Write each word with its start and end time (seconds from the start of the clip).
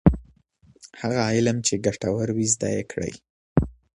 هغه 1.01 1.21
علم 1.31 1.57
چي 1.67 1.75
ګټور 1.85 2.27
وي 2.35 2.45
زده 2.53 2.69
یې 2.75 2.83
کړه. 2.91 3.09